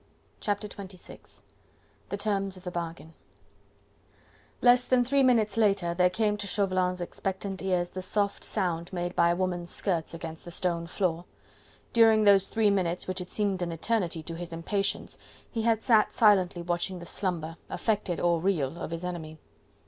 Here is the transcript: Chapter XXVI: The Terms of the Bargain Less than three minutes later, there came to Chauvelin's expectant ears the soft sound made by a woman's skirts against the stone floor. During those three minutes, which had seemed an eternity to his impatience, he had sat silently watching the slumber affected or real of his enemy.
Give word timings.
Chapter 0.39 0.67
XXVI: 0.67 1.43
The 2.09 2.17
Terms 2.17 2.57
of 2.57 2.63
the 2.63 2.71
Bargain 2.71 3.13
Less 4.59 4.87
than 4.87 5.03
three 5.03 5.21
minutes 5.21 5.57
later, 5.57 5.93
there 5.93 6.09
came 6.09 6.37
to 6.37 6.47
Chauvelin's 6.47 7.01
expectant 7.01 7.61
ears 7.61 7.91
the 7.91 8.01
soft 8.01 8.43
sound 8.43 8.91
made 8.91 9.15
by 9.15 9.29
a 9.29 9.35
woman's 9.35 9.69
skirts 9.69 10.15
against 10.15 10.43
the 10.43 10.49
stone 10.49 10.87
floor. 10.87 11.25
During 11.93 12.23
those 12.23 12.47
three 12.47 12.71
minutes, 12.71 13.05
which 13.07 13.19
had 13.19 13.29
seemed 13.29 13.61
an 13.61 13.71
eternity 13.71 14.23
to 14.23 14.33
his 14.35 14.51
impatience, 14.51 15.19
he 15.51 15.61
had 15.61 15.83
sat 15.83 16.11
silently 16.11 16.63
watching 16.63 16.97
the 16.97 17.05
slumber 17.05 17.57
affected 17.69 18.19
or 18.19 18.41
real 18.41 18.79
of 18.79 18.89
his 18.89 19.03
enemy. 19.03 19.37